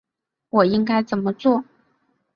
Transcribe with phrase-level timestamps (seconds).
[0.49, 1.63] 我应该怎样做？